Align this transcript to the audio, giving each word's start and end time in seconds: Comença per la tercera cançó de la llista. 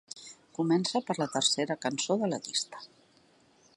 Comença 0.59 1.01
per 1.09 1.15
la 1.23 1.27
tercera 1.35 1.77
cançó 1.85 2.17
de 2.23 2.31
la 2.33 2.41
llista. 2.49 2.83